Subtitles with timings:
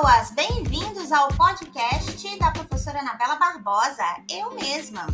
[0.00, 0.30] boas!
[0.30, 5.08] Bem-vindos ao podcast da professora Anabela Barbosa, eu mesma.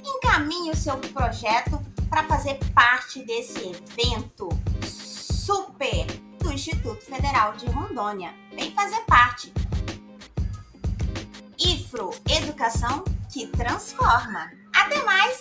[0.07, 4.49] encaminhe o seu projeto para fazer parte desse evento
[4.85, 6.05] super
[6.41, 8.35] do Instituto Federal de Rondônia.
[8.53, 9.53] Vem fazer parte.
[11.57, 14.51] IFRO Educação que transforma.
[14.75, 15.41] Até mais!